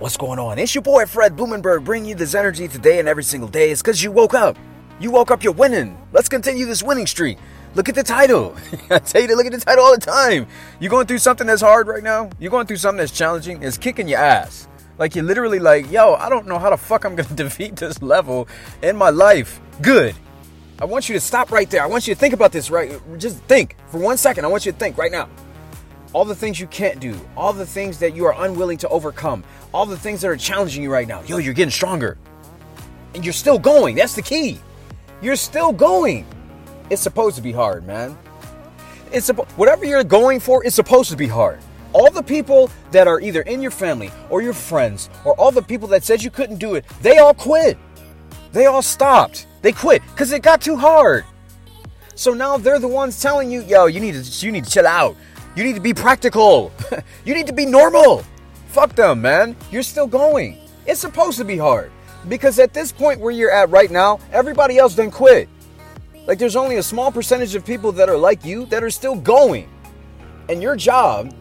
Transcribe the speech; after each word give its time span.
What's 0.00 0.16
going 0.16 0.38
on? 0.38 0.58
It's 0.58 0.74
your 0.74 0.80
boy 0.80 1.04
Fred 1.04 1.36
Blumenberg 1.36 1.84
bringing 1.84 2.08
you 2.08 2.14
this 2.14 2.34
energy 2.34 2.66
today 2.68 3.00
and 3.00 3.06
every 3.06 3.22
single 3.22 3.50
day. 3.50 3.70
It's 3.70 3.82
because 3.82 4.02
you 4.02 4.10
woke 4.10 4.32
up. 4.32 4.56
You 4.98 5.10
woke 5.10 5.30
up, 5.30 5.44
you're 5.44 5.52
winning. 5.52 6.00
Let's 6.10 6.26
continue 6.26 6.64
this 6.64 6.82
winning 6.82 7.06
streak. 7.06 7.36
Look 7.74 7.86
at 7.90 7.94
the 7.94 8.02
title. 8.02 8.56
I 8.90 9.00
tell 9.00 9.20
you 9.20 9.28
to 9.28 9.36
look 9.36 9.44
at 9.44 9.52
the 9.52 9.60
title 9.60 9.84
all 9.84 9.94
the 9.94 10.00
time. 10.00 10.46
You're 10.80 10.88
going 10.88 11.06
through 11.06 11.18
something 11.18 11.46
that's 11.46 11.60
hard 11.60 11.86
right 11.86 12.02
now? 12.02 12.30
You're 12.38 12.50
going 12.50 12.66
through 12.66 12.78
something 12.78 12.96
that's 12.96 13.12
challenging? 13.12 13.62
It's 13.62 13.76
kicking 13.76 14.08
your 14.08 14.20
ass. 14.20 14.68
Like 14.96 15.14
you're 15.14 15.24
literally 15.24 15.58
like, 15.58 15.90
yo, 15.90 16.14
I 16.14 16.30
don't 16.30 16.46
know 16.46 16.58
how 16.58 16.70
the 16.70 16.78
fuck 16.78 17.04
I'm 17.04 17.14
gonna 17.14 17.28
defeat 17.34 17.76
this 17.76 18.00
level 18.00 18.48
in 18.80 18.96
my 18.96 19.10
life. 19.10 19.60
Good. 19.82 20.14
I 20.80 20.86
want 20.86 21.10
you 21.10 21.14
to 21.14 21.20
stop 21.20 21.52
right 21.52 21.68
there. 21.68 21.82
I 21.82 21.86
want 21.86 22.08
you 22.08 22.14
to 22.14 22.18
think 22.18 22.32
about 22.32 22.52
this 22.52 22.70
right. 22.70 22.98
Just 23.18 23.36
think 23.40 23.76
for 23.88 23.98
one 23.98 24.16
second. 24.16 24.46
I 24.46 24.48
want 24.48 24.64
you 24.64 24.72
to 24.72 24.78
think 24.78 24.96
right 24.96 25.12
now. 25.12 25.28
All 26.12 26.24
the 26.24 26.34
things 26.34 26.58
you 26.58 26.66
can't 26.66 26.98
do, 26.98 27.18
all 27.36 27.52
the 27.52 27.66
things 27.66 27.98
that 28.00 28.16
you 28.16 28.24
are 28.26 28.34
unwilling 28.44 28.78
to 28.78 28.88
overcome, 28.88 29.44
all 29.72 29.86
the 29.86 29.96
things 29.96 30.20
that 30.22 30.28
are 30.28 30.36
challenging 30.36 30.82
you 30.82 30.90
right 30.90 31.06
now. 31.06 31.22
Yo, 31.22 31.38
you're 31.38 31.54
getting 31.54 31.70
stronger. 31.70 32.18
And 33.14 33.24
you're 33.24 33.32
still 33.32 33.58
going. 33.58 33.94
That's 33.94 34.14
the 34.14 34.22
key. 34.22 34.58
You're 35.22 35.36
still 35.36 35.72
going. 35.72 36.26
It's 36.90 37.02
supposed 37.02 37.36
to 37.36 37.42
be 37.42 37.52
hard, 37.52 37.86
man. 37.86 38.18
It's 39.12 39.28
whatever 39.56 39.84
you're 39.84 40.02
going 40.02 40.40
for, 40.40 40.64
it's 40.64 40.74
supposed 40.74 41.10
to 41.10 41.16
be 41.16 41.28
hard. 41.28 41.60
All 41.92 42.10
the 42.10 42.22
people 42.22 42.70
that 42.90 43.06
are 43.06 43.20
either 43.20 43.42
in 43.42 43.62
your 43.62 43.70
family 43.70 44.10
or 44.30 44.42
your 44.42 44.52
friends 44.52 45.10
or 45.24 45.34
all 45.34 45.52
the 45.52 45.62
people 45.62 45.88
that 45.88 46.04
said 46.04 46.22
you 46.22 46.30
couldn't 46.30 46.58
do 46.58 46.74
it, 46.74 46.84
they 47.02 47.18
all 47.18 47.34
quit. 47.34 47.78
They 48.52 48.66
all 48.66 48.82
stopped. 48.82 49.46
They 49.62 49.72
quit 49.72 50.02
because 50.10 50.32
it 50.32 50.42
got 50.42 50.60
too 50.60 50.76
hard. 50.76 51.24
So 52.14 52.32
now 52.32 52.56
they're 52.56 52.78
the 52.78 52.88
ones 52.88 53.20
telling 53.20 53.50
you, 53.50 53.62
yo, 53.62 53.86
you 53.86 54.00
need 54.00 54.14
to 54.14 54.46
you 54.46 54.52
need 54.52 54.64
to 54.64 54.70
chill 54.70 54.86
out. 54.86 55.16
You 55.56 55.64
need 55.64 55.74
to 55.74 55.80
be 55.80 55.94
practical. 55.94 56.72
you 57.24 57.34
need 57.34 57.46
to 57.46 57.52
be 57.52 57.66
normal. 57.66 58.24
Fuck 58.68 58.94
them, 58.94 59.20
man. 59.20 59.56
You're 59.70 59.82
still 59.82 60.06
going. 60.06 60.58
It's 60.86 61.00
supposed 61.00 61.38
to 61.38 61.44
be 61.44 61.56
hard. 61.56 61.90
Because 62.28 62.58
at 62.58 62.72
this 62.72 62.92
point 62.92 63.18
where 63.20 63.32
you're 63.32 63.50
at 63.50 63.68
right 63.70 63.90
now, 63.90 64.20
everybody 64.32 64.78
else 64.78 64.94
done 64.94 65.10
quit. 65.10 65.48
Like 66.26 66.38
there's 66.38 66.56
only 66.56 66.76
a 66.76 66.82
small 66.82 67.10
percentage 67.10 67.54
of 67.54 67.64
people 67.64 67.90
that 67.92 68.08
are 68.08 68.16
like 68.16 68.44
you 68.44 68.66
that 68.66 68.84
are 68.84 68.90
still 68.90 69.16
going. 69.16 69.68
And 70.48 70.62
your 70.62 70.76
job 70.76 71.34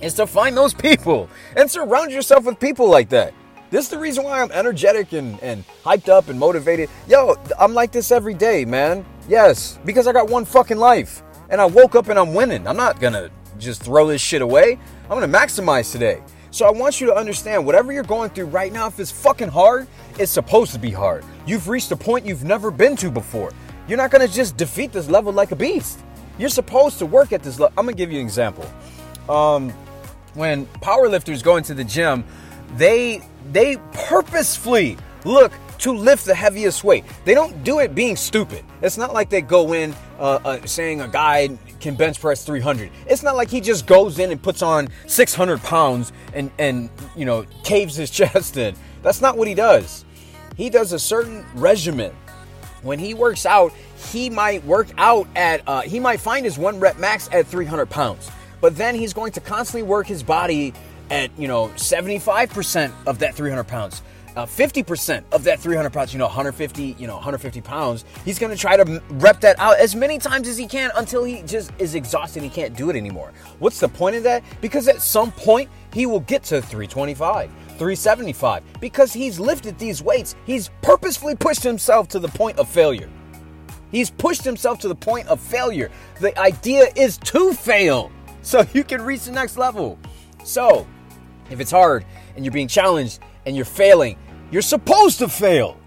is 0.00 0.14
to 0.14 0.26
find 0.26 0.56
those 0.56 0.74
people 0.74 1.28
and 1.56 1.68
surround 1.68 2.12
yourself 2.12 2.44
with 2.44 2.60
people 2.60 2.88
like 2.88 3.08
that. 3.08 3.34
This 3.70 3.86
is 3.86 3.90
the 3.90 3.98
reason 3.98 4.24
why 4.24 4.40
I'm 4.40 4.52
energetic 4.52 5.12
and, 5.12 5.42
and 5.42 5.64
hyped 5.84 6.08
up 6.08 6.28
and 6.28 6.38
motivated. 6.38 6.88
Yo, 7.06 7.34
I'm 7.58 7.74
like 7.74 7.92
this 7.92 8.10
every 8.12 8.34
day, 8.34 8.64
man. 8.64 9.04
Yes, 9.28 9.78
because 9.84 10.06
I 10.06 10.12
got 10.12 10.28
one 10.28 10.44
fucking 10.44 10.78
life. 10.78 11.22
And 11.50 11.60
I 11.60 11.64
woke 11.66 11.94
up 11.94 12.08
and 12.08 12.18
I'm 12.18 12.34
winning. 12.34 12.66
I'm 12.66 12.76
not 12.76 13.00
gonna 13.00 13.30
just 13.58 13.82
throw 13.82 14.06
this 14.06 14.20
shit 14.20 14.42
away. 14.42 14.78
I'm 15.04 15.20
gonna 15.20 15.28
maximize 15.28 15.92
today. 15.92 16.22
So 16.50 16.66
I 16.66 16.70
want 16.70 17.00
you 17.00 17.06
to 17.08 17.14
understand 17.14 17.64
whatever 17.66 17.92
you're 17.92 18.02
going 18.02 18.30
through 18.30 18.46
right 18.46 18.72
now, 18.72 18.86
if 18.86 18.98
it's 18.98 19.10
fucking 19.10 19.48
hard, 19.48 19.86
it's 20.18 20.32
supposed 20.32 20.72
to 20.72 20.78
be 20.78 20.90
hard. 20.90 21.24
You've 21.46 21.68
reached 21.68 21.92
a 21.92 21.96
point 21.96 22.24
you've 22.24 22.44
never 22.44 22.70
been 22.70 22.96
to 22.96 23.10
before. 23.10 23.52
You're 23.86 23.98
not 23.98 24.10
gonna 24.10 24.28
just 24.28 24.56
defeat 24.56 24.92
this 24.92 25.08
level 25.08 25.32
like 25.32 25.52
a 25.52 25.56
beast. 25.56 26.00
You're 26.38 26.48
supposed 26.48 26.98
to 27.00 27.06
work 27.06 27.32
at 27.32 27.42
this 27.42 27.58
level. 27.58 27.74
I'm 27.76 27.84
gonna 27.84 27.96
give 27.96 28.12
you 28.12 28.20
an 28.20 28.24
example. 28.24 28.70
Um, 29.28 29.70
when 30.34 30.66
powerlifters 30.82 31.42
go 31.42 31.56
into 31.56 31.74
the 31.74 31.84
gym, 31.84 32.24
they 32.76 33.22
they 33.52 33.76
purposefully 33.92 34.96
look 35.24 35.52
to 35.78 35.92
lift 35.92 36.24
the 36.24 36.34
heaviest 36.34 36.84
weight. 36.84 37.04
They 37.24 37.34
don't 37.34 37.62
do 37.64 37.78
it 37.78 37.94
being 37.94 38.16
stupid. 38.16 38.64
It's 38.82 38.98
not 38.98 39.12
like 39.12 39.30
they 39.30 39.40
go 39.40 39.72
in 39.72 39.94
uh, 40.18 40.40
uh, 40.44 40.66
saying 40.66 41.00
a 41.00 41.08
guy 41.08 41.56
can 41.80 41.94
bench 41.94 42.20
press 42.20 42.44
300. 42.44 42.90
It's 43.06 43.22
not 43.22 43.36
like 43.36 43.48
he 43.48 43.60
just 43.60 43.86
goes 43.86 44.18
in 44.18 44.30
and 44.30 44.42
puts 44.42 44.62
on 44.62 44.88
600 45.06 45.60
pounds 45.62 46.12
and 46.34 46.50
and 46.58 46.90
you 47.16 47.24
know 47.24 47.44
caves 47.64 47.96
his 47.96 48.10
chest 48.18 48.56
in. 48.56 48.74
That's 49.02 49.20
not 49.20 49.36
what 49.36 49.48
he 49.48 49.54
does. 49.54 50.04
He 50.56 50.70
does 50.70 50.92
a 50.92 50.98
certain 50.98 51.46
regimen. 51.54 52.12
When 52.82 52.98
he 52.98 53.14
works 53.14 53.44
out, 53.44 53.72
he 54.10 54.30
might 54.30 54.64
work 54.64 54.88
out 54.98 55.26
at 55.36 55.62
uh, 55.66 55.82
he 55.82 56.00
might 56.00 56.20
find 56.20 56.44
his 56.44 56.58
one 56.58 56.78
rep 56.80 56.98
max 56.98 57.28
at 57.32 57.46
300 57.46 57.86
pounds, 57.86 58.30
but 58.60 58.76
then 58.76 58.94
he's 58.94 59.12
going 59.12 59.32
to 59.32 59.40
constantly 59.40 59.82
work 59.82 60.06
his 60.06 60.22
body 60.22 60.72
at 61.10 61.30
you 61.38 61.48
know 61.48 61.68
75% 61.68 62.92
of 63.06 63.20
that 63.20 63.34
300 63.34 63.64
pounds 63.64 64.02
uh, 64.38 64.46
50% 64.46 65.24
of 65.32 65.42
that 65.44 65.58
300 65.58 65.92
pounds, 65.92 66.12
you 66.12 66.18
know, 66.20 66.26
150, 66.26 66.94
you 66.96 67.08
know, 67.08 67.14
150 67.14 67.60
pounds, 67.60 68.04
he's 68.24 68.38
going 68.38 68.52
to 68.52 68.56
try 68.56 68.76
to 68.76 69.02
rep 69.10 69.40
that 69.40 69.58
out 69.58 69.80
as 69.80 69.96
many 69.96 70.16
times 70.16 70.46
as 70.46 70.56
he 70.56 70.68
can 70.68 70.92
until 70.94 71.24
he 71.24 71.42
just 71.42 71.72
is 71.80 71.96
exhausted 71.96 72.44
and 72.44 72.50
he 72.50 72.54
can't 72.54 72.76
do 72.76 72.88
it 72.88 72.94
anymore. 72.94 73.32
What's 73.58 73.80
the 73.80 73.88
point 73.88 74.14
of 74.14 74.22
that? 74.22 74.44
Because 74.60 74.86
at 74.86 75.02
some 75.02 75.32
point, 75.32 75.68
he 75.92 76.06
will 76.06 76.20
get 76.20 76.44
to 76.44 76.62
325, 76.62 77.50
375, 77.50 78.62
because 78.80 79.12
he's 79.12 79.40
lifted 79.40 79.76
these 79.76 80.04
weights. 80.04 80.36
He's 80.46 80.70
purposefully 80.82 81.34
pushed 81.34 81.64
himself 81.64 82.06
to 82.08 82.20
the 82.20 82.28
point 82.28 82.58
of 82.58 82.68
failure. 82.68 83.10
He's 83.90 84.08
pushed 84.08 84.44
himself 84.44 84.78
to 84.80 84.88
the 84.88 84.94
point 84.94 85.26
of 85.26 85.40
failure. 85.40 85.90
The 86.20 86.38
idea 86.38 86.92
is 86.94 87.18
to 87.18 87.54
fail 87.54 88.12
so 88.42 88.64
you 88.72 88.84
can 88.84 89.02
reach 89.02 89.24
the 89.24 89.32
next 89.32 89.56
level. 89.56 89.98
So, 90.44 90.86
if 91.50 91.58
it's 91.58 91.72
hard 91.72 92.04
and 92.36 92.44
you're 92.44 92.52
being 92.52 92.68
challenged 92.68 93.18
and 93.44 93.56
you're 93.56 93.64
failing, 93.64 94.16
you're 94.50 94.62
supposed 94.62 95.18
to 95.18 95.28
fail. 95.28 95.78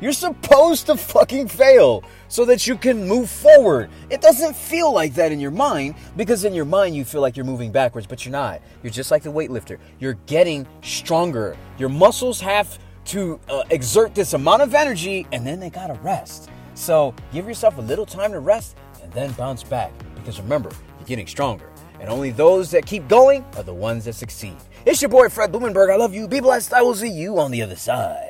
You're 0.00 0.12
supposed 0.12 0.86
to 0.86 0.96
fucking 0.96 1.48
fail 1.48 2.02
so 2.28 2.46
that 2.46 2.66
you 2.66 2.76
can 2.76 3.06
move 3.06 3.28
forward. 3.28 3.90
It 4.08 4.22
doesn't 4.22 4.56
feel 4.56 4.94
like 4.94 5.12
that 5.14 5.30
in 5.30 5.40
your 5.40 5.50
mind 5.50 5.94
because 6.16 6.46
in 6.46 6.54
your 6.54 6.64
mind 6.64 6.96
you 6.96 7.04
feel 7.04 7.20
like 7.20 7.36
you're 7.36 7.44
moving 7.44 7.70
backwards, 7.70 8.06
but 8.06 8.24
you're 8.24 8.32
not. 8.32 8.62
You're 8.82 8.92
just 8.92 9.10
like 9.10 9.22
the 9.22 9.32
weightlifter. 9.32 9.78
You're 9.98 10.14
getting 10.24 10.66
stronger. 10.82 11.54
Your 11.76 11.90
muscles 11.90 12.40
have 12.40 12.78
to 13.06 13.38
uh, 13.50 13.64
exert 13.68 14.14
this 14.14 14.32
amount 14.32 14.62
of 14.62 14.74
energy 14.74 15.26
and 15.32 15.46
then 15.46 15.60
they 15.60 15.68
gotta 15.68 15.94
rest. 16.00 16.48
So 16.72 17.14
give 17.30 17.46
yourself 17.46 17.76
a 17.76 17.82
little 17.82 18.06
time 18.06 18.32
to 18.32 18.40
rest 18.40 18.78
and 19.02 19.12
then 19.12 19.32
bounce 19.32 19.62
back 19.62 19.92
because 20.14 20.40
remember, 20.40 20.70
you're 20.98 21.06
getting 21.06 21.26
stronger. 21.26 21.68
And 22.00 22.08
only 22.08 22.30
those 22.30 22.70
that 22.70 22.86
keep 22.86 23.06
going 23.08 23.44
are 23.56 23.62
the 23.62 23.74
ones 23.74 24.06
that 24.06 24.14
succeed. 24.14 24.56
It's 24.86 25.02
your 25.02 25.10
boy 25.10 25.28
Fred 25.28 25.52
Blumenberg. 25.52 25.90
I 25.90 25.96
love 25.96 26.14
you. 26.14 26.26
Be 26.26 26.40
blessed. 26.40 26.72
I 26.72 26.80
will 26.80 26.94
see 26.94 27.10
you 27.10 27.38
on 27.38 27.50
the 27.50 27.60
other 27.60 27.76
side. 27.76 28.29